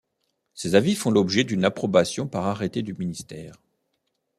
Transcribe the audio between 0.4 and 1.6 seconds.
Ces avis font l’objet